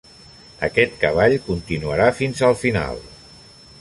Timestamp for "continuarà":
1.49-2.09